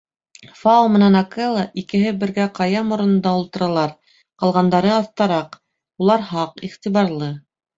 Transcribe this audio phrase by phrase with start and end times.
[0.59, 3.93] Фао менән Акела икеһе бергә ҡая морононда ултыралар,
[4.45, 5.63] ҡалғандары— аҫтараҡ,
[6.07, 7.31] улар һаҡ, иғтибарлы.